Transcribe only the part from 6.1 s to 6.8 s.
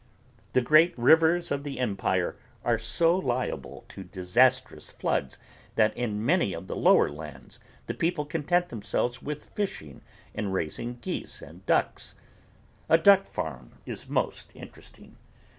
many of the